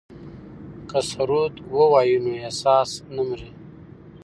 که 0.89 0.99
سرود 1.09 1.55
ووایو 1.75 2.19
نو 2.25 2.31
احساس 2.43 2.91
نه 3.15 3.23
مري. 3.27 3.49